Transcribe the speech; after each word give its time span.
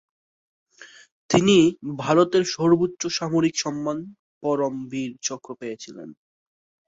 তিনি 1.29 1.57
ভারতের 1.99 2.43
সর্বোচ্চ 2.55 3.01
সামরিক 3.17 3.55
সম্মান 3.57 3.97
পরম 4.43 4.75
বীর 4.91 5.11
চক্র 5.27 5.49
পেয়েছিলেন। 5.59 6.09